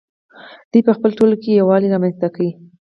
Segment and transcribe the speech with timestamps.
[0.71, 2.41] دوی په خپل ټولګي کې یووالی رامنځته کړ.